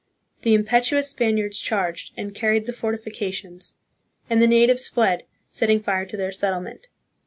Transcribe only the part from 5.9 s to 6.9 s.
to their settlement.